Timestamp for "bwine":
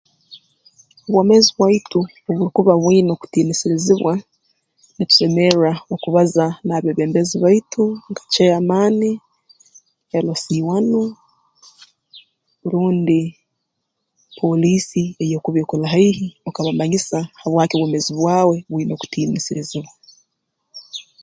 2.81-3.11, 18.69-18.93